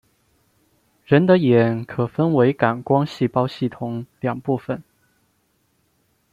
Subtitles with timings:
[1.05, 4.83] 人的眼可分为感光细胞系统两部分。